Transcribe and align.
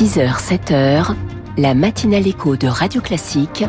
6h, 0.00 0.38
7h, 0.38 1.14
la 1.58 1.74
matinale 1.74 2.26
écho 2.26 2.56
de 2.56 2.68
Radio 2.68 3.02
Classique 3.02 3.66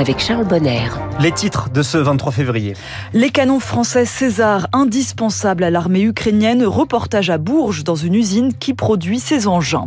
avec 0.00 0.18
Charles 0.18 0.46
Bonner. 0.46 0.88
Les 1.20 1.30
titres 1.30 1.68
de 1.68 1.82
ce 1.82 1.98
23 1.98 2.32
février. 2.32 2.72
Les 3.12 3.28
canons 3.28 3.60
français 3.60 4.06
César, 4.06 4.66
indispensables 4.72 5.62
à 5.62 5.68
l'armée 5.68 6.00
ukrainienne, 6.00 6.64
reportage 6.64 7.28
à 7.28 7.36
Bourges 7.36 7.84
dans 7.84 7.96
une 7.96 8.14
usine 8.14 8.54
qui 8.54 8.72
produit 8.72 9.20
ces 9.20 9.46
engins. 9.46 9.84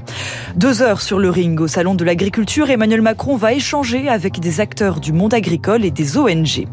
Deux 0.56 0.84
heures 0.84 1.02
sur 1.02 1.18
le 1.18 1.32
ring 1.32 1.60
au 1.60 1.68
Salon 1.68 1.96
de 1.96 2.06
l'Agriculture, 2.06 2.70
Emmanuel 2.70 3.02
Macron 3.02 3.38
va 3.38 3.54
échanger 3.54 4.08
avec 4.08 4.40
des 4.40 4.60
acteurs 4.60 5.00
du 5.00 5.14
monde 5.14 5.34
agricole 5.34 5.84
et 5.84 5.90
des 5.90 6.16
ONG. 6.16 6.68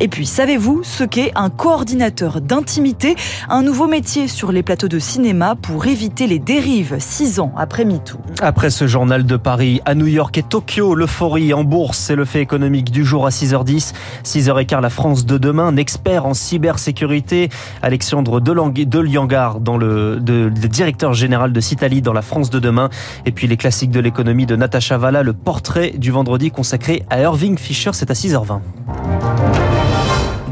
Et 0.00 0.08
puis, 0.08 0.26
savez-vous 0.26 0.82
ce 0.82 1.04
qu'est 1.04 1.30
un 1.36 1.48
coordinateur 1.48 2.40
d'intimité? 2.40 3.14
Un 3.48 3.62
nouveau 3.62 3.86
métier 3.86 4.26
sur 4.26 4.50
les 4.50 4.64
plateaux 4.64 4.88
de 4.88 4.98
cinéma 4.98 5.54
pour 5.54 5.86
éviter 5.86 6.26
les 6.26 6.40
dérives 6.40 6.96
six 6.98 7.38
ans 7.38 7.52
après 7.56 7.84
MeToo. 7.84 8.18
Après 8.40 8.70
ce 8.70 8.88
journal 8.88 9.24
de 9.24 9.36
Paris, 9.36 9.80
à 9.84 9.94
New 9.94 10.08
York 10.08 10.36
et 10.38 10.42
Tokyo, 10.42 10.96
l'euphorie 10.96 11.54
en 11.54 11.62
bourse, 11.62 11.96
c'est 11.96 12.16
le 12.16 12.24
fait 12.24 12.40
économique 12.40 12.79
du 12.84 13.04
jour 13.04 13.26
à 13.26 13.30
6h10. 13.30 13.92
6h15, 14.24 14.80
la 14.80 14.90
France 14.90 15.26
de 15.26 15.36
demain, 15.36 15.66
un 15.66 15.76
expert 15.76 16.24
en 16.24 16.34
cybersécurité, 16.34 17.48
Alexandre 17.82 18.40
Deliangar, 18.40 19.60
dans 19.60 19.76
le, 19.76 20.16
le 20.16 20.50
directeur 20.50 21.12
général 21.12 21.52
de 21.52 21.60
Citali 21.60 22.00
dans 22.00 22.12
la 22.12 22.22
France 22.22 22.50
de 22.50 22.58
demain. 22.58 22.88
Et 23.26 23.32
puis 23.32 23.46
les 23.46 23.56
classiques 23.56 23.90
de 23.90 24.00
l'économie 24.00 24.46
de 24.46 24.56
Natacha 24.56 24.96
Valla, 24.96 25.22
le 25.22 25.32
portrait 25.32 25.90
du 25.96 26.10
vendredi 26.10 26.50
consacré 26.50 27.02
à 27.10 27.20
Irving 27.20 27.58
Fisher, 27.58 27.90
c'est 27.92 28.10
à 28.10 28.14
6h20. 28.14 28.60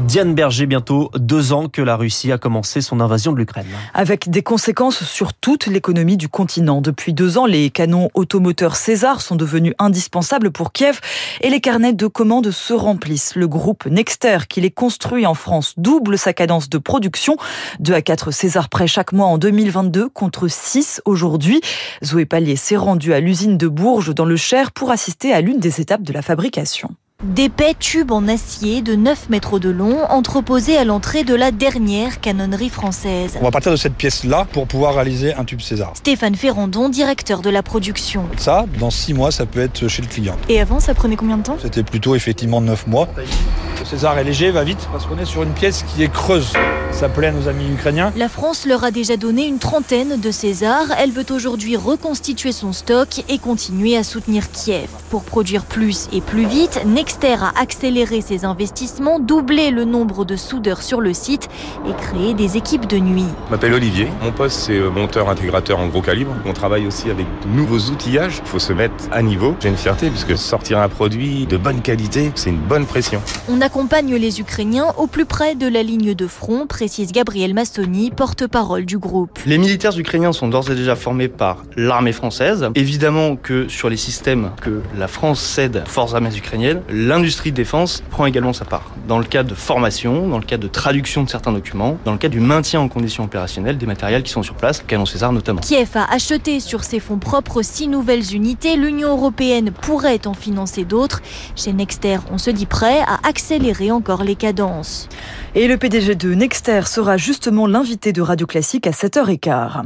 Diane 0.09 0.33
Berger, 0.33 0.65
bientôt 0.65 1.11
deux 1.13 1.53
ans 1.53 1.69
que 1.69 1.83
la 1.83 1.95
Russie 1.95 2.31
a 2.31 2.39
commencé 2.39 2.81
son 2.81 2.99
invasion 2.99 3.31
de 3.31 3.37
l'Ukraine. 3.37 3.67
Avec 3.93 4.31
des 4.31 4.41
conséquences 4.41 5.03
sur 5.03 5.35
toute 5.35 5.67
l'économie 5.67 6.17
du 6.17 6.27
continent. 6.27 6.81
Depuis 6.81 7.13
deux 7.13 7.37
ans, 7.37 7.45
les 7.45 7.69
canons 7.69 8.09
automoteurs 8.15 8.75
César 8.75 9.21
sont 9.21 9.35
devenus 9.35 9.75
indispensables 9.77 10.49
pour 10.49 10.71
Kiev 10.71 10.99
et 11.41 11.51
les 11.51 11.61
carnets 11.61 11.93
de 11.93 12.07
commandes 12.07 12.49
se 12.49 12.73
remplissent. 12.73 13.35
Le 13.35 13.47
groupe 13.47 13.85
Nexter, 13.85 14.39
qui 14.49 14.61
les 14.61 14.71
construit 14.71 15.27
en 15.27 15.35
France, 15.35 15.75
double 15.77 16.17
sa 16.17 16.33
cadence 16.33 16.69
de 16.69 16.79
production. 16.79 17.37
Deux 17.79 17.93
à 17.93 18.01
quatre 18.01 18.31
César 18.31 18.67
près 18.67 18.87
chaque 18.87 19.11
mois 19.11 19.27
en 19.27 19.37
2022 19.37 20.09
contre 20.09 20.47
6 20.47 21.03
aujourd'hui. 21.05 21.61
Zoé 22.03 22.25
Pallier 22.25 22.55
s'est 22.55 22.77
rendu 22.77 23.13
à 23.13 23.19
l'usine 23.19 23.59
de 23.59 23.67
Bourges 23.67 24.15
dans 24.15 24.25
le 24.25 24.37
Cher 24.37 24.71
pour 24.71 24.89
assister 24.89 25.33
à 25.33 25.41
l'une 25.41 25.59
des 25.59 25.81
étapes 25.81 26.01
de 26.01 26.13
la 26.13 26.23
fabrication. 26.23 26.95
D'épais 27.21 27.75
tubes 27.77 28.13
en 28.13 28.29
acier 28.29 28.81
de 28.81 28.95
9 28.95 29.27
mètres 29.27 29.59
de 29.59 29.69
long 29.69 30.05
entreposés 30.09 30.77
à 30.77 30.85
l'entrée 30.85 31.25
de 31.25 31.35
la 31.35 31.51
dernière 31.51 32.21
canonnerie 32.21 32.69
française. 32.69 33.33
On 33.41 33.43
va 33.43 33.51
partir 33.51 33.73
de 33.73 33.75
cette 33.75 33.95
pièce-là 33.95 34.47
pour 34.53 34.67
pouvoir 34.67 34.95
réaliser 34.95 35.33
un 35.33 35.43
tube 35.43 35.59
César. 35.59 35.91
Stéphane 35.95 36.35
Ferrandon, 36.35 36.87
directeur 36.87 37.41
de 37.41 37.49
la 37.49 37.61
production. 37.61 38.23
Ça, 38.37 38.67
dans 38.79 38.89
6 38.89 39.15
mois, 39.15 39.31
ça 39.31 39.45
peut 39.45 39.59
être 39.59 39.89
chez 39.89 40.01
le 40.01 40.07
client. 40.07 40.37
Et 40.47 40.61
avant, 40.61 40.79
ça 40.79 40.93
prenait 40.93 41.17
combien 41.17 41.35
de 41.35 41.43
temps? 41.43 41.57
C'était 41.61 41.83
plutôt 41.83 42.15
effectivement 42.15 42.61
9 42.61 42.87
mois. 42.87 43.09
Le 43.17 43.85
César 43.85 44.17
est 44.17 44.23
léger, 44.23 44.51
va 44.51 44.63
vite, 44.63 44.87
parce 44.89 45.05
qu'on 45.05 45.17
est 45.17 45.25
sur 45.25 45.43
une 45.43 45.51
pièce 45.51 45.83
qui 45.93 46.03
est 46.03 46.11
creuse. 46.11 46.53
Ça 46.91 47.07
plaît 47.07 47.27
à 47.27 47.31
nos 47.31 47.47
amis 47.47 47.69
ukrainiens. 47.71 48.11
La 48.17 48.29
France 48.29 48.65
leur 48.65 48.83
a 48.83 48.91
déjà 48.91 49.15
donné 49.15 49.45
une 49.45 49.59
trentaine 49.59 50.19
de 50.19 50.31
Césars. 50.31 50.87
Elle 50.97 51.11
veut 51.11 51.25
aujourd'hui 51.31 51.75
reconstituer 51.75 52.51
son 52.51 52.73
stock 52.73 53.23
et 53.29 53.37
continuer 53.37 53.95
à 53.95 54.03
soutenir 54.03 54.51
Kiev. 54.51 54.87
Pour 55.09 55.23
produire 55.23 55.65
plus 55.65 56.07
et 56.11 56.19
plus 56.19 56.45
vite, 56.45 56.81
A 57.21 57.59
accéléré 57.59 58.21
ses 58.21 58.45
investissements, 58.45 59.19
doublé 59.19 59.71
le 59.71 59.83
nombre 59.83 60.23
de 60.23 60.37
soudeurs 60.37 60.81
sur 60.81 61.01
le 61.01 61.13
site 61.13 61.49
et 61.85 61.91
créé 61.93 62.33
des 62.33 62.55
équipes 62.55 62.87
de 62.87 62.97
nuit. 62.97 63.25
Je 63.47 63.51
m'appelle 63.51 63.73
Olivier. 63.73 64.07
Mon 64.23 64.31
poste, 64.31 64.61
c'est 64.61 64.79
monteur 64.79 65.27
intégrateur 65.27 65.79
en 65.79 65.87
gros 65.87 66.01
calibre. 66.01 66.31
On 66.45 66.53
travaille 66.53 66.87
aussi 66.87 67.09
avec 67.09 67.25
de 67.43 67.49
nouveaux 67.49 67.91
outillages. 67.91 68.39
Il 68.45 68.47
faut 68.47 68.59
se 68.59 68.71
mettre 68.71 68.95
à 69.11 69.21
niveau. 69.21 69.55
J'ai 69.59 69.67
une 69.67 69.75
fierté 69.75 70.09
puisque 70.09 70.37
sortir 70.37 70.79
un 70.79 70.87
produit 70.87 71.45
de 71.45 71.57
bonne 71.57 71.81
qualité, 71.81 72.31
c'est 72.35 72.51
une 72.51 72.61
bonne 72.61 72.85
pression. 72.85 73.21
On 73.49 73.59
accompagne 73.59 74.15
les 74.15 74.39
Ukrainiens 74.39 74.93
au 74.97 75.07
plus 75.07 75.25
près 75.25 75.55
de 75.55 75.67
la 75.67 75.83
ligne 75.83 76.13
de 76.15 76.27
front, 76.27 76.67
précise 76.67 77.11
Gabriel 77.11 77.53
Massoni, 77.53 78.11
porte-parole 78.11 78.85
du 78.85 78.97
groupe. 78.97 79.39
Les 79.45 79.57
militaires 79.57 79.97
ukrainiens 79.97 80.31
sont 80.31 80.47
d'ores 80.47 80.71
et 80.71 80.75
déjà 80.75 80.95
formés 80.95 81.27
par 81.27 81.63
l'armée 81.75 82.13
française. 82.13 82.69
Évidemment 82.75 83.35
que 83.35 83.67
sur 83.67 83.89
les 83.89 83.97
systèmes 83.97 84.51
que 84.61 84.81
la 84.97 85.09
France 85.09 85.41
cède 85.41 85.83
aux 85.85 85.89
forces 85.89 86.13
armées 86.13 86.35
ukrainiennes, 86.35 86.81
l'industrie 86.99 87.51
de 87.51 87.55
défense 87.55 88.03
prend 88.09 88.25
également 88.25 88.51
sa 88.51 88.65
part. 88.65 88.91
Dans 89.07 89.19
le 89.19 89.23
cas 89.23 89.43
de 89.43 89.53
formation, 89.53 90.27
dans 90.27 90.37
le 90.37 90.43
cas 90.43 90.57
de 90.57 90.67
traduction 90.67 91.23
de 91.23 91.29
certains 91.29 91.53
documents, 91.53 91.97
dans 92.03 92.11
le 92.11 92.17
cas 92.17 92.27
du 92.27 92.41
maintien 92.41 92.81
en 92.81 92.89
condition 92.89 93.23
opérationnelle 93.23 93.77
des 93.77 93.85
matériels 93.85 94.21
qui 94.21 94.31
sont 94.31 94.43
sur 94.43 94.55
place, 94.55 94.83
canon 94.85 95.05
César 95.05 95.31
notamment. 95.31 95.61
Kiev 95.61 95.91
a 95.95 96.13
acheté 96.13 96.59
sur 96.59 96.83
ses 96.83 96.99
fonds 96.99 97.17
propres 97.17 97.61
six 97.61 97.87
nouvelles 97.87 98.35
unités. 98.35 98.75
L'Union 98.75 99.09
européenne 99.09 99.71
pourrait 99.71 100.27
en 100.27 100.33
financer 100.33 100.83
d'autres. 100.83 101.21
Chez 101.55 101.71
Nexter, 101.71 102.17
on 102.31 102.37
se 102.37 102.49
dit 102.49 102.65
prêt 102.65 102.99
à 103.07 103.27
accélérer 103.27 103.91
encore 103.91 104.23
les 104.23 104.35
cadences. 104.35 105.07
Et 105.55 105.67
le 105.67 105.77
PDG 105.77 106.15
de 106.15 106.33
Nexter 106.33 106.81
sera 106.85 107.17
justement 107.17 107.65
l'invité 107.65 108.11
de 108.11 108.21
Radio 108.21 108.45
Classique 108.45 108.85
à 108.87 108.91
7h15. 108.91 109.85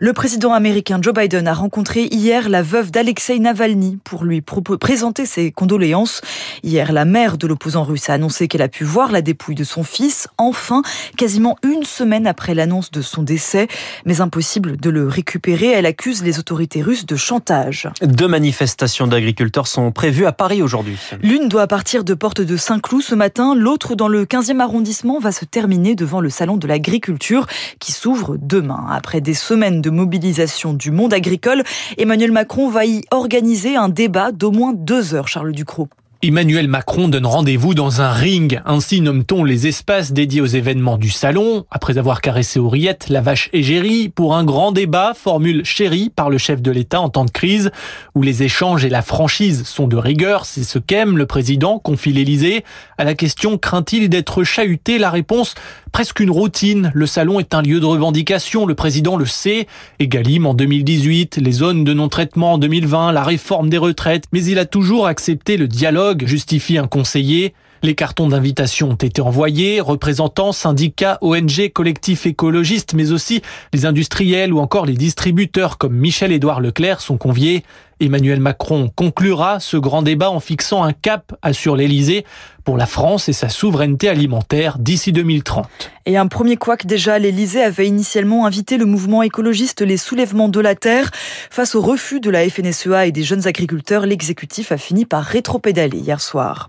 Le 0.00 0.12
président 0.12 0.52
américain 0.52 0.98
Joe 1.02 1.12
Biden 1.12 1.48
a 1.48 1.54
rencontré 1.54 2.04
hier 2.04 2.48
la 2.48 2.62
veuve 2.62 2.90
d'Alexei 2.90 3.38
Navalny 3.38 3.98
pour 4.04 4.24
lui 4.24 4.40
présenter 4.40 5.26
ses 5.26 5.50
condoléances. 5.50 6.22
Hier, 6.62 6.92
la 6.92 7.04
mère 7.04 7.38
de 7.38 7.46
l'opposant 7.46 7.84
russe 7.84 8.10
a 8.10 8.14
annoncé 8.14 8.48
qu'elle 8.48 8.62
a 8.62 8.68
pu 8.68 8.84
voir 8.84 9.12
la 9.12 9.22
dépouille 9.22 9.54
de 9.54 9.64
son 9.64 9.84
fils, 9.84 10.28
enfin, 10.38 10.82
quasiment 11.16 11.56
une 11.62 11.84
semaine 11.84 12.26
après 12.26 12.54
l'annonce 12.54 12.90
de 12.90 13.02
son 13.02 13.22
décès. 13.22 13.68
Mais 14.06 14.20
impossible 14.20 14.76
de 14.76 14.90
le 14.90 15.08
récupérer. 15.08 15.68
Elle 15.68 15.86
accuse 15.86 16.22
les 16.22 16.38
autorités 16.38 16.82
russes 16.82 17.06
de 17.06 17.16
chantage. 17.16 17.88
Deux 18.02 18.28
manifestations 18.28 19.06
d'agriculteurs 19.06 19.66
sont 19.66 19.92
prévues 19.92 20.26
à 20.26 20.32
Paris 20.32 20.62
aujourd'hui. 20.62 20.96
L'une 21.22 21.48
doit 21.48 21.66
partir 21.66 22.04
de 22.04 22.14
Porte 22.14 22.40
de 22.40 22.56
Saint-Cloud 22.56 23.02
ce 23.02 23.14
matin, 23.14 23.54
l'autre 23.54 23.94
dans 23.94 24.08
le 24.08 24.24
15e 24.24 24.60
arrondissement 24.60 25.18
va 25.18 25.32
se 25.32 25.44
terminer 25.44 25.94
devant 25.94 26.20
le 26.20 26.30
salon 26.30 26.56
de 26.56 26.66
l'agriculture 26.66 27.46
qui 27.78 27.92
s'ouvre 27.92 28.36
demain. 28.40 28.86
Après 28.90 29.20
des 29.20 29.34
semaines 29.34 29.80
de 29.80 29.90
mobilisation 29.90 30.72
du 30.74 30.90
monde 30.90 31.12
agricole, 31.12 31.62
Emmanuel 31.98 32.32
Macron 32.32 32.68
va 32.68 32.84
y 32.84 33.02
organiser 33.10 33.76
un 33.76 33.88
débat 33.88 34.32
d'au 34.32 34.50
moins 34.50 34.72
deux 34.74 35.14
heures, 35.14 35.28
Charles 35.28 35.52
Ducrot. 35.52 35.88
Emmanuel 36.24 36.68
Macron 36.68 37.08
donne 37.08 37.26
rendez-vous 37.26 37.74
dans 37.74 38.00
un 38.00 38.12
ring. 38.12 38.60
Ainsi 38.64 39.00
nomme-t-on 39.00 39.42
les 39.42 39.66
espaces 39.66 40.12
dédiés 40.12 40.40
aux 40.40 40.46
événements 40.46 40.96
du 40.96 41.10
salon. 41.10 41.66
Après 41.68 41.98
avoir 41.98 42.20
caressé 42.20 42.60
Auriette, 42.60 43.08
la 43.08 43.20
vache 43.20 43.50
égérie, 43.52 44.08
pour 44.08 44.36
un 44.36 44.44
grand 44.44 44.70
débat, 44.70 45.14
formule 45.16 45.64
chérie 45.64 46.10
par 46.14 46.30
le 46.30 46.38
chef 46.38 46.62
de 46.62 46.70
l'État 46.70 47.00
en 47.00 47.08
temps 47.08 47.24
de 47.24 47.32
crise, 47.32 47.72
où 48.14 48.22
les 48.22 48.44
échanges 48.44 48.84
et 48.84 48.88
la 48.88 49.02
franchise 49.02 49.64
sont 49.64 49.88
de 49.88 49.96
rigueur. 49.96 50.46
C'est 50.46 50.62
ce 50.62 50.78
qu'aime 50.78 51.18
le 51.18 51.26
président, 51.26 51.80
confie 51.80 52.12
l'Élysée. 52.12 52.62
À 52.98 53.04
la 53.04 53.14
question 53.14 53.58
craint-il 53.58 54.08
d'être 54.08 54.44
chahuté 54.44 54.98
La 54.98 55.10
réponse 55.10 55.56
presque 55.90 56.20
une 56.20 56.30
routine. 56.30 56.90
Le 56.94 57.06
salon 57.06 57.40
est 57.40 57.52
un 57.52 57.62
lieu 57.62 57.78
de 57.78 57.84
revendication, 57.84 58.64
le 58.64 58.74
président 58.74 59.16
le 59.16 59.26
sait. 59.26 59.66
Egalim 59.98 60.46
en 60.46 60.54
2018, 60.54 61.36
les 61.36 61.52
zones 61.52 61.82
de 61.84 61.92
non-traitement 61.92 62.54
en 62.54 62.58
2020, 62.58 63.12
la 63.12 63.24
réforme 63.24 63.68
des 63.68 63.78
retraites, 63.78 64.24
mais 64.32 64.44
il 64.44 64.58
a 64.58 64.64
toujours 64.64 65.06
accepté 65.06 65.56
le 65.56 65.68
dialogue, 65.68 66.11
justifie 66.26 66.78
un 66.78 66.86
conseiller. 66.86 67.54
Les 67.84 67.96
cartons 67.96 68.28
d'invitation 68.28 68.90
ont 68.90 68.94
été 68.94 69.20
envoyés, 69.20 69.80
représentants, 69.80 70.52
syndicats, 70.52 71.18
ONG, 71.20 71.72
collectifs 71.72 72.26
écologistes, 72.26 72.94
mais 72.94 73.10
aussi 73.10 73.42
les 73.72 73.86
industriels 73.86 74.52
ou 74.52 74.60
encore 74.60 74.86
les 74.86 74.94
distributeurs 74.94 75.78
comme 75.78 75.96
Michel-Édouard 75.96 76.60
Leclerc 76.60 77.00
sont 77.00 77.16
conviés. 77.16 77.64
Emmanuel 77.98 78.38
Macron 78.38 78.88
conclura 78.94 79.58
ce 79.58 79.76
grand 79.76 80.02
débat 80.02 80.30
en 80.30 80.38
fixant 80.38 80.84
un 80.84 80.92
cap, 80.92 81.34
assure 81.42 81.74
l'Élysée, 81.74 82.24
pour 82.64 82.76
la 82.76 82.86
France 82.86 83.28
et 83.28 83.32
sa 83.32 83.48
souveraineté 83.48 84.08
alimentaire 84.08 84.78
d'ici 84.78 85.12
2030. 85.12 85.90
Et 86.04 86.16
un 86.16 86.26
premier 86.26 86.56
couac 86.56 86.84
déjà, 86.84 87.18
l'Élysée 87.20 87.62
avait 87.62 87.86
initialement 87.86 88.44
invité 88.44 88.76
le 88.76 88.86
mouvement 88.86 89.22
écologiste 89.22 89.82
Les 89.82 89.96
Soulèvements 89.96 90.48
de 90.48 90.58
la 90.58 90.74
Terre. 90.74 91.10
Face 91.50 91.76
au 91.76 91.80
refus 91.80 92.18
de 92.18 92.28
la 92.28 92.48
FNSEA 92.48 93.06
et 93.06 93.12
des 93.12 93.22
jeunes 93.22 93.46
agriculteurs, 93.46 94.04
l'exécutif 94.04 94.72
a 94.72 94.78
fini 94.78 95.04
par 95.04 95.22
rétropédaler 95.22 95.98
hier 95.98 96.20
soir. 96.20 96.68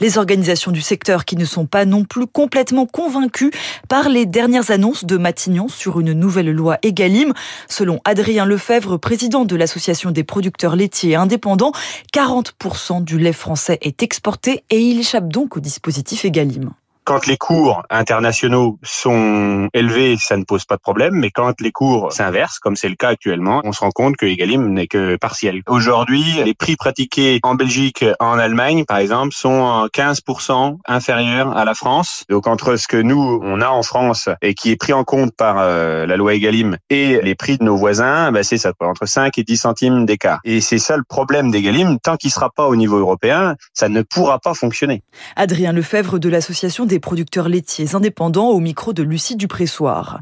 Les 0.00 0.18
organisations 0.18 0.70
du 0.70 0.82
secteur 0.82 1.24
qui 1.24 1.36
ne 1.36 1.46
sont 1.46 1.64
pas 1.64 1.86
non 1.86 2.04
plus 2.04 2.26
complètement 2.26 2.84
convaincues 2.84 3.52
par 3.88 4.10
les 4.10 4.26
dernières 4.26 4.70
annonces 4.70 5.04
de 5.04 5.16
Matignon 5.16 5.68
sur 5.68 6.00
une 6.00 6.12
nouvelle 6.12 6.50
loi 6.50 6.76
Egalim. 6.82 7.32
Selon 7.68 8.00
Adrien 8.04 8.44
Lefebvre, 8.44 8.98
président 8.98 9.46
de 9.46 9.56
l'Association 9.56 10.10
des 10.10 10.24
producteurs 10.24 10.76
laitiers 10.76 11.14
indépendants, 11.14 11.72
40% 12.12 13.02
du 13.02 13.18
lait 13.18 13.32
français 13.32 13.78
est 13.80 14.02
exporté 14.02 14.64
et 14.68 14.80
il 14.80 15.00
échappe 15.00 15.28
donc 15.34 15.56
au 15.56 15.60
dispositif 15.60 16.24
Egalim. 16.24 16.70
Quand 17.04 17.26
les 17.26 17.36
cours 17.36 17.82
internationaux 17.90 18.78
sont 18.82 19.68
élevés, 19.74 20.16
ça 20.18 20.38
ne 20.38 20.44
pose 20.44 20.64
pas 20.64 20.76
de 20.76 20.80
problème, 20.80 21.12
mais 21.14 21.30
quand 21.30 21.60
les 21.60 21.70
cours 21.70 22.10
s'inversent, 22.10 22.58
comme 22.58 22.76
c'est 22.76 22.88
le 22.88 22.94
cas 22.94 23.10
actuellement, 23.10 23.60
on 23.64 23.72
se 23.72 23.80
rend 23.80 23.90
compte 23.90 24.16
que 24.16 24.24
Egalim 24.24 24.72
n'est 24.72 24.86
que 24.86 25.16
partiel. 25.16 25.60
Aujourd'hui, 25.68 26.24
les 26.42 26.54
prix 26.54 26.76
pratiqués 26.76 27.40
en 27.42 27.56
Belgique, 27.56 28.06
en 28.20 28.38
Allemagne, 28.38 28.86
par 28.86 28.96
exemple, 28.96 29.34
sont 29.34 29.86
15% 29.92 30.78
inférieurs 30.86 31.54
à 31.54 31.66
la 31.66 31.74
France. 31.74 32.24
Donc 32.30 32.46
entre 32.46 32.76
ce 32.76 32.88
que 32.88 32.96
nous, 32.96 33.38
on 33.42 33.60
a 33.60 33.68
en 33.68 33.82
France 33.82 34.30
et 34.40 34.54
qui 34.54 34.70
est 34.70 34.76
pris 34.76 34.94
en 34.94 35.04
compte 35.04 35.36
par 35.36 35.56
euh, 35.58 36.06
la 36.06 36.16
loi 36.16 36.34
Egalim 36.34 36.78
et 36.88 37.20
les 37.20 37.34
prix 37.34 37.58
de 37.58 37.64
nos 37.64 37.76
voisins, 37.76 38.32
bah 38.32 38.42
c'est 38.42 38.56
ça, 38.56 38.72
entre 38.80 39.04
5 39.04 39.36
et 39.36 39.44
10 39.44 39.58
centimes 39.58 40.06
d'écart. 40.06 40.40
Et 40.44 40.62
c'est 40.62 40.78
ça 40.78 40.96
le 40.96 41.04
problème 41.06 41.50
d'Egalim. 41.50 41.98
Tant 42.00 42.16
qu'il 42.16 42.30
sera 42.30 42.48
pas 42.48 42.66
au 42.66 42.76
niveau 42.76 42.96
européen, 42.96 43.56
ça 43.74 43.90
ne 43.90 44.00
pourra 44.00 44.38
pas 44.38 44.54
fonctionner. 44.54 45.02
Adrien 45.36 45.74
Lefebvre 45.74 46.18
de 46.18 46.30
l'Association 46.30 46.86
producteurs 47.00 47.48
laitiers 47.48 47.94
indépendants 47.94 48.50
au 48.50 48.60
micro 48.60 48.92
de 48.92 49.02
Lucie 49.02 49.36
Dupressoir. 49.36 50.20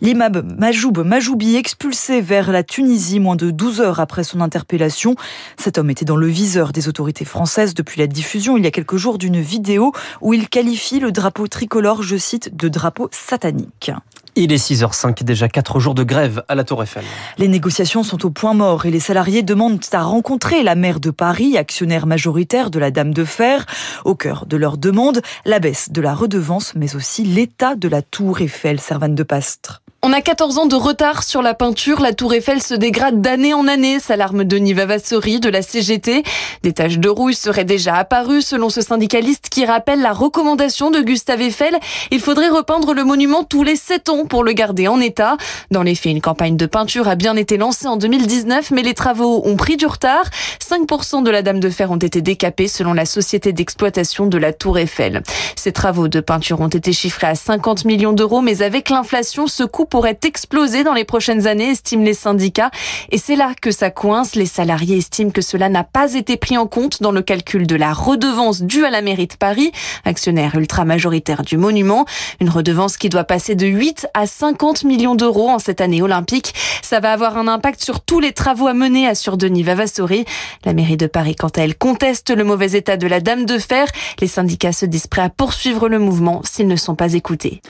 L'imam 0.00 0.42
Majoub 0.58 0.98
Majoubi 1.04 1.56
expulsé 1.56 2.20
vers 2.20 2.52
la 2.52 2.62
Tunisie 2.62 3.20
moins 3.20 3.36
de 3.36 3.50
12 3.50 3.80
heures 3.80 4.00
après 4.00 4.24
son 4.24 4.40
interpellation. 4.40 5.16
Cet 5.56 5.78
homme 5.78 5.90
était 5.90 6.04
dans 6.04 6.16
le 6.16 6.26
viseur 6.26 6.72
des 6.72 6.88
autorités 6.88 7.24
françaises 7.24 7.74
depuis 7.74 8.00
la 8.00 8.06
diffusion 8.06 8.56
il 8.56 8.64
y 8.64 8.66
a 8.66 8.70
quelques 8.70 8.96
jours 8.96 9.18
d'une 9.18 9.40
vidéo 9.40 9.92
où 10.20 10.34
il 10.34 10.48
qualifie 10.48 11.00
le 11.00 11.12
drapeau 11.12 11.48
tricolore, 11.48 12.02
je 12.02 12.16
cite, 12.16 12.56
de 12.56 12.68
drapeau 12.68 13.08
satanique. 13.12 13.92
Il 14.34 14.50
est 14.50 14.56
6h05, 14.56 15.24
déjà 15.24 15.46
4 15.46 15.78
jours 15.78 15.94
de 15.94 16.04
grève 16.04 16.42
à 16.48 16.54
la 16.54 16.64
Tour 16.64 16.82
Eiffel. 16.82 17.04
Les 17.36 17.48
négociations 17.48 18.02
sont 18.02 18.24
au 18.24 18.30
point 18.30 18.54
mort 18.54 18.86
et 18.86 18.90
les 18.90 18.98
salariés 18.98 19.42
demandent 19.42 19.84
à 19.92 20.02
rencontrer 20.02 20.62
la 20.62 20.74
maire 20.74 21.00
de 21.00 21.10
Paris, 21.10 21.58
actionnaire 21.58 22.06
majoritaire 22.06 22.70
de 22.70 22.78
la 22.78 22.90
Dame 22.90 23.12
de 23.12 23.24
Fer. 23.24 23.66
Au 24.06 24.14
cœur 24.14 24.46
de 24.46 24.56
leur 24.56 24.78
demande, 24.78 25.20
la 25.44 25.58
baisse 25.58 25.92
de 25.92 26.00
la 26.00 26.14
redevance, 26.14 26.72
mais 26.74 26.96
aussi 26.96 27.24
l'état 27.24 27.74
de 27.74 27.88
la 27.88 28.00
Tour 28.00 28.40
Eiffel, 28.40 28.80
Servane 28.80 29.14
de 29.14 29.22
Pastre. 29.22 29.82
On 30.04 30.12
a 30.12 30.20
14 30.20 30.58
ans 30.58 30.66
de 30.66 30.74
retard 30.74 31.22
sur 31.22 31.42
la 31.42 31.54
peinture. 31.54 32.00
La 32.00 32.12
Tour 32.12 32.34
Eiffel 32.34 32.60
se 32.60 32.74
dégrade 32.74 33.20
d'année 33.20 33.54
en 33.54 33.68
année, 33.68 34.00
s'alarme 34.00 34.42
Denis 34.42 34.72
Vavassori 34.72 35.38
de 35.38 35.48
la 35.48 35.62
CGT. 35.62 36.24
Des 36.64 36.72
taches 36.72 36.98
de 36.98 37.08
rouille 37.08 37.36
seraient 37.36 37.64
déjà 37.64 37.94
apparues 37.94 38.42
selon 38.42 38.68
ce 38.68 38.80
syndicaliste 38.80 39.48
qui 39.48 39.64
rappelle 39.64 40.00
la 40.00 40.12
recommandation 40.12 40.90
de 40.90 41.02
Gustave 41.02 41.42
Eiffel. 41.42 41.78
Il 42.10 42.18
faudrait 42.18 42.48
repeindre 42.48 42.94
le 42.94 43.04
monument 43.04 43.44
tous 43.44 43.62
les 43.62 43.76
7 43.76 44.08
ans 44.08 44.21
pour 44.24 44.44
le 44.44 44.52
garder 44.52 44.88
en 44.88 45.00
état. 45.00 45.36
Dans 45.70 45.82
les 45.82 45.94
faits, 45.94 46.12
une 46.12 46.20
campagne 46.20 46.56
de 46.56 46.66
peinture 46.66 47.08
a 47.08 47.14
bien 47.14 47.36
été 47.36 47.56
lancée 47.56 47.86
en 47.86 47.96
2019, 47.96 48.70
mais 48.70 48.82
les 48.82 48.94
travaux 48.94 49.42
ont 49.44 49.56
pris 49.56 49.76
du 49.76 49.86
retard. 49.86 50.24
5% 50.60 51.22
de 51.22 51.30
la 51.30 51.42
Dame 51.42 51.60
de 51.60 51.70
Fer 51.70 51.90
ont 51.90 51.96
été 51.96 52.22
décapés 52.22 52.68
selon 52.68 52.92
la 52.92 53.04
société 53.04 53.52
d'exploitation 53.52 54.26
de 54.26 54.38
la 54.38 54.52
Tour 54.52 54.78
Eiffel. 54.78 55.22
Ces 55.56 55.72
travaux 55.72 56.08
de 56.08 56.20
peinture 56.20 56.60
ont 56.60 56.68
été 56.68 56.92
chiffrés 56.92 57.28
à 57.28 57.34
50 57.34 57.84
millions 57.84 58.12
d'euros, 58.12 58.40
mais 58.40 58.62
avec 58.62 58.90
l'inflation, 58.90 59.46
ce 59.46 59.64
coût 59.64 59.84
pourrait 59.84 60.18
exploser 60.24 60.84
dans 60.84 60.94
les 60.94 61.04
prochaines 61.04 61.46
années, 61.46 61.70
estiment 61.70 62.04
les 62.04 62.14
syndicats. 62.14 62.70
Et 63.10 63.18
c'est 63.18 63.36
là 63.36 63.52
que 63.60 63.70
ça 63.70 63.90
coince. 63.90 64.34
Les 64.34 64.46
salariés 64.46 64.98
estiment 64.98 65.30
que 65.30 65.40
cela 65.40 65.68
n'a 65.68 65.84
pas 65.84 66.14
été 66.14 66.36
pris 66.36 66.56
en 66.56 66.66
compte 66.66 67.02
dans 67.02 67.12
le 67.12 67.22
calcul 67.22 67.66
de 67.66 67.76
la 67.76 67.92
redevance 67.92 68.62
due 68.62 68.84
à 68.84 68.90
la 68.90 69.02
mairie 69.02 69.26
de 69.26 69.34
Paris, 69.34 69.72
actionnaire 70.04 70.54
ultra 70.54 70.84
majoritaire 70.84 71.42
du 71.42 71.56
monument. 71.56 72.06
Une 72.40 72.50
redevance 72.50 72.96
qui 72.96 73.08
doit 73.08 73.24
passer 73.24 73.54
de 73.54 73.66
8 73.66 74.08
à 74.14 74.26
50 74.26 74.84
millions 74.84 75.14
d'euros 75.14 75.48
en 75.48 75.58
cette 75.58 75.80
année 75.80 76.02
olympique. 76.02 76.54
Ça 76.82 77.00
va 77.00 77.12
avoir 77.12 77.38
un 77.38 77.48
impact 77.48 77.82
sur 77.82 78.00
tous 78.00 78.20
les 78.20 78.32
travaux 78.32 78.66
à 78.66 78.74
mener, 78.74 79.06
assure 79.08 79.36
Denis 79.36 79.62
Vavassori. 79.62 80.24
La 80.64 80.74
mairie 80.74 80.96
de 80.96 81.06
Paris, 81.06 81.34
quant 81.34 81.48
à 81.48 81.62
elle, 81.62 81.76
conteste 81.76 82.30
le 82.30 82.44
mauvais 82.44 82.72
état 82.72 82.96
de 82.96 83.06
la 83.06 83.20
Dame 83.20 83.46
de 83.46 83.58
Fer. 83.58 83.86
Les 84.20 84.26
syndicats 84.26 84.72
se 84.72 84.84
disent 84.84 85.06
prêts 85.06 85.22
à 85.22 85.30
poursuivre 85.30 85.88
le 85.88 85.98
mouvement 85.98 86.42
s'ils 86.44 86.66
ne 86.66 86.76
sont 86.76 86.94
pas 86.94 87.14
écoutés. 87.14 87.62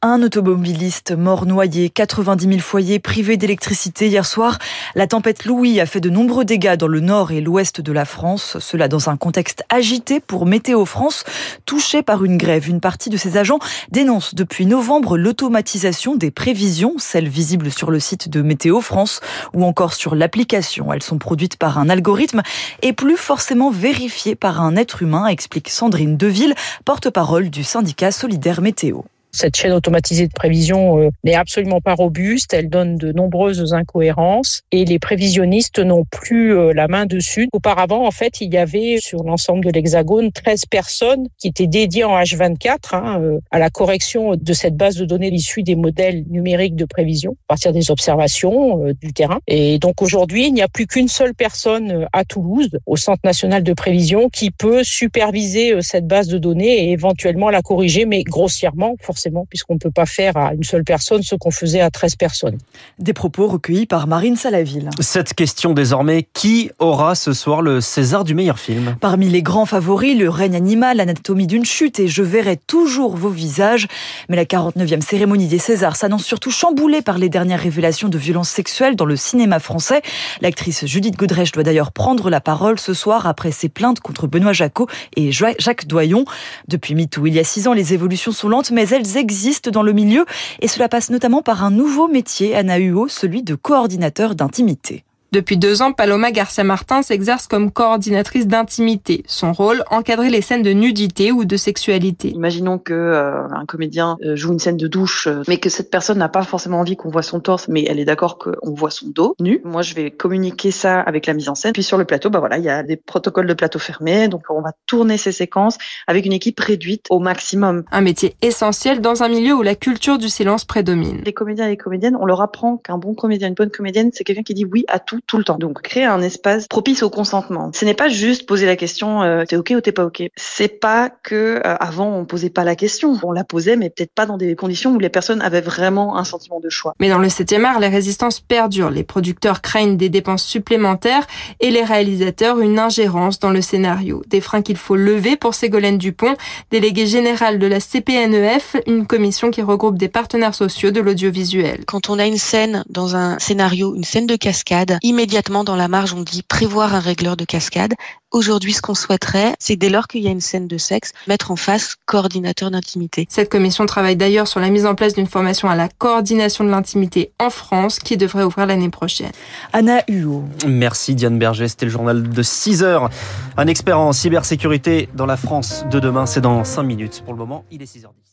Un 0.00 0.22
automobiliste 0.22 1.12
mort 1.12 1.44
noyé 1.44 1.90
90 1.90 2.48
000 2.48 2.60
foyers 2.60 2.98
privés 2.98 3.36
d'électricité 3.36 4.08
hier 4.08 4.24
soir. 4.24 4.58
La 4.94 5.06
tempête 5.06 5.44
Louis 5.44 5.80
a 5.80 5.86
fait 5.86 6.00
de 6.00 6.08
nombreux 6.10 6.44
dégâts 6.44 6.76
dans 6.76 6.88
le 6.88 7.00
nord 7.00 7.32
et 7.32 7.40
l'ouest 7.40 7.80
de 7.80 7.92
la 7.92 8.04
France. 8.04 8.56
Cela 8.60 8.88
dans 8.88 9.10
un 9.10 9.16
contexte 9.16 9.62
agité 9.68 10.20
pour 10.20 10.46
Météo 10.46 10.84
France, 10.86 11.24
touché 11.66 12.02
par 12.02 12.24
une 12.24 12.38
grève. 12.38 12.68
Une 12.68 12.80
partie 12.80 13.10
de 13.10 13.18
ses 13.18 13.36
agents 13.36 13.58
dénonce 13.90 14.34
depuis 14.34 14.64
novembre 14.64 15.18
l'automatisation 15.18 15.89
des 16.16 16.30
prévisions, 16.30 16.94
celles 16.98 17.28
visibles 17.28 17.70
sur 17.70 17.90
le 17.90 17.98
site 17.98 18.28
de 18.28 18.42
Météo 18.42 18.80
France 18.80 19.20
ou 19.54 19.64
encore 19.64 19.92
sur 19.92 20.14
l'application. 20.14 20.92
Elles 20.92 21.02
sont 21.02 21.18
produites 21.18 21.56
par 21.56 21.78
un 21.78 21.88
algorithme 21.88 22.42
et 22.82 22.92
plus 22.92 23.16
forcément 23.16 23.70
vérifiées 23.70 24.36
par 24.36 24.60
un 24.60 24.76
être 24.76 25.02
humain, 25.02 25.26
explique 25.26 25.68
Sandrine 25.68 26.16
Deville, 26.16 26.54
porte-parole 26.84 27.50
du 27.50 27.64
syndicat 27.64 28.12
Solidaire 28.12 28.60
Météo. 28.60 29.02
Cette 29.32 29.56
chaîne 29.56 29.72
automatisée 29.72 30.26
de 30.26 30.32
prévision 30.32 30.98
euh, 30.98 31.10
n'est 31.22 31.34
absolument 31.34 31.80
pas 31.80 31.94
robuste, 31.94 32.52
elle 32.52 32.68
donne 32.68 32.96
de 32.96 33.12
nombreuses 33.12 33.72
incohérences 33.72 34.62
et 34.72 34.84
les 34.84 34.98
prévisionnistes 34.98 35.78
n'ont 35.78 36.04
plus 36.04 36.56
euh, 36.56 36.72
la 36.72 36.88
main 36.88 37.06
dessus. 37.06 37.48
Auparavant, 37.52 38.06
en 38.06 38.10
fait, 38.10 38.40
il 38.40 38.52
y 38.52 38.56
avait 38.56 38.98
sur 39.00 39.22
l'ensemble 39.22 39.64
de 39.64 39.70
l'Hexagone 39.70 40.32
13 40.32 40.66
personnes 40.66 41.28
qui 41.38 41.46
étaient 41.46 41.68
dédiées 41.68 42.04
en 42.04 42.20
H24 42.20 42.76
hein, 42.92 43.20
euh, 43.20 43.38
à 43.52 43.60
la 43.60 43.70
correction 43.70 44.34
de 44.34 44.52
cette 44.52 44.76
base 44.76 44.96
de 44.96 45.04
données 45.04 45.28
issue 45.32 45.62
des 45.62 45.76
modèles 45.76 46.24
numériques 46.28 46.74
de 46.74 46.84
prévision 46.84 47.36
à 47.46 47.54
partir 47.54 47.72
des 47.72 47.92
observations 47.92 48.92
du 49.00 49.12
terrain. 49.12 49.38
Et 49.46 49.78
donc 49.78 50.02
aujourd'hui, 50.02 50.48
il 50.48 50.54
n'y 50.54 50.62
a 50.62 50.68
plus 50.68 50.88
qu'une 50.88 51.06
seule 51.06 51.34
personne 51.34 52.08
à 52.12 52.24
Toulouse, 52.24 52.70
au 52.84 52.96
Centre 52.96 53.20
national 53.22 53.62
de 53.62 53.72
prévision, 53.72 54.28
qui 54.28 54.50
peut 54.50 54.82
superviser 54.82 55.80
cette 55.82 56.08
base 56.08 56.26
de 56.26 56.38
données 56.38 56.86
et 56.86 56.90
éventuellement 56.90 57.48
la 57.48 57.62
corriger, 57.62 58.06
mais 58.06 58.24
grossièrement, 58.24 58.96
forcément 59.00 59.19
puisqu'on 59.48 59.74
ne 59.74 59.78
peut 59.78 59.90
pas 59.90 60.06
faire 60.06 60.36
à 60.36 60.54
une 60.54 60.64
seule 60.64 60.84
personne 60.84 61.22
ce 61.22 61.34
qu'on 61.34 61.50
faisait 61.50 61.80
à 61.80 61.90
13 61.90 62.16
personnes. 62.16 62.58
Des 62.98 63.12
propos 63.12 63.46
recueillis 63.46 63.86
par 63.86 64.06
Marine 64.06 64.36
Salaville. 64.36 64.90
Cette 65.00 65.34
question 65.34 65.72
désormais, 65.72 66.26
qui 66.32 66.70
aura 66.78 67.14
ce 67.14 67.32
soir 67.32 67.62
le 67.62 67.80
César 67.80 68.24
du 68.24 68.34
meilleur 68.34 68.58
film? 68.58 68.96
Parmi 69.00 69.28
les 69.28 69.42
grands 69.42 69.66
favoris, 69.66 70.16
Le 70.16 70.28
règne 70.28 70.56
animal, 70.56 70.98
L'anatomie 70.98 71.46
d'une 71.46 71.64
chute 71.64 72.00
et 72.00 72.08
Je 72.08 72.22
verrai 72.22 72.56
toujours 72.56 73.16
vos 73.16 73.28
visages. 73.28 73.86
Mais 74.28 74.36
la 74.36 74.44
49e 74.44 75.00
cérémonie 75.00 75.48
des 75.48 75.58
Césars 75.58 75.96
s'annonce 75.96 76.24
surtout 76.24 76.50
chamboulée 76.50 77.02
par 77.02 77.18
les 77.18 77.28
dernières 77.28 77.60
révélations 77.60 78.08
de 78.08 78.18
violences 78.18 78.50
sexuelles 78.50 78.96
dans 78.96 79.04
le 79.04 79.16
cinéma 79.16 79.58
français. 79.58 80.02
L'actrice 80.40 80.86
Judith 80.86 81.16
Godrèche 81.16 81.52
doit 81.52 81.62
d'ailleurs 81.62 81.92
prendre 81.92 82.30
la 82.30 82.40
parole 82.40 82.78
ce 82.78 82.94
soir 82.94 83.26
après 83.26 83.52
ses 83.52 83.68
plaintes 83.68 84.00
contre 84.00 84.26
Benoît 84.26 84.52
Jacot 84.52 84.86
et 85.16 85.32
Jacques 85.32 85.86
Doyon. 85.86 86.24
Depuis 86.68 86.94
MeToo, 86.94 87.26
il 87.26 87.34
y 87.34 87.38
a 87.38 87.44
six 87.44 87.68
ans, 87.68 87.72
les 87.72 87.94
évolutions 87.94 88.32
sont 88.32 88.48
lentes, 88.48 88.70
mais 88.70 88.88
elles 88.88 89.09
existent 89.16 89.70
dans 89.70 89.82
le 89.82 89.92
milieu 89.92 90.24
et 90.60 90.68
cela 90.68 90.88
passe 90.88 91.10
notamment 91.10 91.42
par 91.42 91.64
un 91.64 91.70
nouveau 91.70 92.08
métier, 92.08 92.54
Anna 92.54 92.78
Huot, 92.78 93.08
celui 93.08 93.42
de 93.42 93.54
coordinateur 93.54 94.34
d'intimité. 94.34 95.04
Depuis 95.32 95.56
deux 95.56 95.80
ans, 95.80 95.92
Paloma 95.92 96.32
Garcia 96.32 96.64
Martin 96.64 97.02
s'exerce 97.02 97.46
comme 97.46 97.70
coordinatrice 97.70 98.48
d'intimité. 98.48 99.22
Son 99.28 99.52
rôle, 99.52 99.84
encadrer 99.88 100.28
les 100.28 100.40
scènes 100.40 100.64
de 100.64 100.72
nudité 100.72 101.30
ou 101.30 101.44
de 101.44 101.56
sexualité. 101.56 102.30
Imaginons 102.30 102.78
que 102.78 102.92
euh, 102.92 103.46
un 103.48 103.64
comédien 103.64 104.16
euh, 104.24 104.34
joue 104.34 104.52
une 104.52 104.58
scène 104.58 104.76
de 104.76 104.88
douche, 104.88 105.28
euh, 105.28 105.44
mais 105.46 105.58
que 105.58 105.68
cette 105.68 105.88
personne 105.88 106.18
n'a 106.18 106.28
pas 106.28 106.42
forcément 106.42 106.80
envie 106.80 106.96
qu'on 106.96 107.10
voit 107.10 107.22
son 107.22 107.38
torse, 107.38 107.68
mais 107.68 107.84
elle 107.88 108.00
est 108.00 108.04
d'accord 108.04 108.38
qu'on 108.38 108.74
voit 108.74 108.90
son 108.90 109.06
dos 109.06 109.36
nu. 109.38 109.60
Moi, 109.62 109.82
je 109.82 109.94
vais 109.94 110.10
communiquer 110.10 110.72
ça 110.72 110.98
avec 110.98 111.26
la 111.26 111.34
mise 111.34 111.48
en 111.48 111.54
scène. 111.54 111.72
Puis 111.74 111.84
sur 111.84 111.96
le 111.96 112.04
plateau, 112.04 112.28
bah 112.28 112.40
voilà, 112.40 112.58
il 112.58 112.64
y 112.64 112.68
a 112.68 112.82
des 112.82 112.96
protocoles 112.96 113.46
de 113.46 113.54
plateau 113.54 113.78
fermés, 113.78 114.26
donc 114.26 114.42
on 114.50 114.62
va 114.62 114.72
tourner 114.86 115.16
ces 115.16 115.30
séquences 115.30 115.78
avec 116.08 116.26
une 116.26 116.32
équipe 116.32 116.58
réduite 116.58 117.06
au 117.08 117.20
maximum. 117.20 117.84
Un 117.92 118.00
métier 118.00 118.34
essentiel 118.42 119.00
dans 119.00 119.22
un 119.22 119.28
milieu 119.28 119.54
où 119.54 119.62
la 119.62 119.76
culture 119.76 120.18
du 120.18 120.28
silence 120.28 120.64
prédomine. 120.64 121.20
Les 121.24 121.32
comédiens 121.32 121.66
et 121.66 121.70
les 121.70 121.76
comédiennes, 121.76 122.16
on 122.20 122.26
leur 122.26 122.40
apprend 122.40 122.78
qu'un 122.78 122.98
bon 122.98 123.14
comédien, 123.14 123.46
une 123.46 123.54
bonne 123.54 123.70
comédienne, 123.70 124.10
c'est 124.12 124.24
quelqu'un 124.24 124.42
qui 124.42 124.54
dit 124.54 124.64
oui 124.64 124.84
à 124.88 124.98
tout 125.26 125.30
tout 125.30 125.38
le 125.38 125.44
temps. 125.44 125.58
Donc 125.58 125.82
créer 125.82 126.04
un 126.04 126.20
espace 126.22 126.66
propice 126.66 127.02
au 127.02 127.10
consentement. 127.10 127.70
Ce 127.74 127.84
n'est 127.84 127.94
pas 127.94 128.08
juste 128.08 128.46
poser 128.46 128.66
la 128.66 128.76
question 128.76 129.22
euh, 129.22 129.44
t'es 129.44 129.56
ok 129.56 129.74
ou 129.76 129.80
t'es 129.80 129.92
pas 129.92 130.04
ok. 130.04 130.22
C'est 130.36 130.80
pas 130.80 131.08
que 131.08 131.60
euh, 131.64 131.76
avant 131.78 132.16
on 132.16 132.24
posait 132.24 132.50
pas 132.50 132.64
la 132.64 132.76
question, 132.76 133.18
on 133.22 133.32
la 133.32 133.44
posait 133.44 133.76
mais 133.76 133.90
peut-être 133.90 134.12
pas 134.12 134.26
dans 134.26 134.36
des 134.36 134.56
conditions 134.56 134.94
où 134.94 134.98
les 134.98 135.08
personnes 135.08 135.40
avaient 135.42 135.60
vraiment 135.60 136.16
un 136.16 136.24
sentiment 136.24 136.60
de 136.60 136.68
choix. 136.68 136.94
Mais 137.00 137.08
dans 137.08 137.18
le 137.18 137.28
7e 137.28 137.64
art, 137.64 137.80
les 137.80 137.88
résistances 137.88 138.40
perdurent. 138.40 138.90
Les 138.90 139.04
producteurs 139.04 139.60
craignent 139.60 139.96
des 139.96 140.08
dépenses 140.08 140.44
supplémentaires 140.44 141.26
et 141.60 141.70
les 141.70 141.84
réalisateurs 141.84 142.60
une 142.60 142.78
ingérence 142.78 143.38
dans 143.38 143.50
le 143.50 143.62
scénario. 143.62 144.22
Des 144.28 144.40
freins 144.40 144.62
qu'il 144.62 144.76
faut 144.76 144.96
lever 144.96 145.36
pour 145.36 145.54
Ségolène 145.54 145.98
Dupont, 145.98 146.34
déléguée 146.70 147.06
générale 147.06 147.58
de 147.58 147.66
la 147.66 147.80
CPNEF, 147.80 148.76
une 148.86 149.06
commission 149.06 149.50
qui 149.50 149.62
regroupe 149.62 149.98
des 149.98 150.08
partenaires 150.08 150.54
sociaux 150.54 150.90
de 150.90 151.00
l'audiovisuel. 151.00 151.84
Quand 151.86 152.10
on 152.10 152.18
a 152.18 152.26
une 152.26 152.38
scène 152.38 152.84
dans 152.88 153.16
un 153.16 153.38
scénario, 153.38 153.94
une 153.94 154.04
scène 154.04 154.26
de 154.26 154.36
cascade, 154.36 154.98
immédiatement 155.10 155.64
dans 155.64 155.74
la 155.74 155.88
marge, 155.88 156.14
on 156.14 156.22
dit 156.22 156.44
prévoir 156.44 156.94
un 156.94 157.00
régleur 157.00 157.36
de 157.36 157.44
cascade. 157.44 157.94
Aujourd'hui, 158.30 158.72
ce 158.72 158.80
qu'on 158.80 158.94
souhaiterait, 158.94 159.56
c'est 159.58 159.74
dès 159.74 159.88
lors 159.90 160.06
qu'il 160.06 160.22
y 160.22 160.28
a 160.28 160.30
une 160.30 160.40
scène 160.40 160.68
de 160.68 160.78
sexe, 160.78 161.10
mettre 161.26 161.50
en 161.50 161.56
face 161.56 161.96
coordinateur 162.06 162.70
d'intimité. 162.70 163.26
Cette 163.28 163.50
commission 163.50 163.86
travaille 163.86 164.14
d'ailleurs 164.14 164.46
sur 164.46 164.60
la 164.60 164.70
mise 164.70 164.86
en 164.86 164.94
place 164.94 165.14
d'une 165.14 165.26
formation 165.26 165.68
à 165.68 165.74
la 165.74 165.88
coordination 165.88 166.62
de 166.62 166.70
l'intimité 166.70 167.32
en 167.40 167.50
France 167.50 167.98
qui 167.98 168.16
devrait 168.16 168.44
ouvrir 168.44 168.66
l'année 168.66 168.88
prochaine. 168.88 169.32
Anna 169.72 170.04
Huot. 170.06 170.44
Merci 170.68 171.16
Diane 171.16 171.40
Berger, 171.40 171.66
c'était 171.66 171.86
le 171.86 171.90
journal 171.90 172.28
de 172.28 172.42
6 172.42 172.84
heures. 172.84 173.10
Un 173.56 173.66
expert 173.66 173.98
en 173.98 174.12
cybersécurité 174.12 175.08
dans 175.16 175.26
la 175.26 175.36
France 175.36 175.84
de 175.90 175.98
demain, 175.98 176.26
c'est 176.26 176.40
dans 176.40 176.62
5 176.62 176.84
minutes. 176.84 177.22
Pour 177.24 177.34
le 177.34 177.40
moment, 177.40 177.64
il 177.72 177.82
est 177.82 177.92
6h10. 177.96 178.29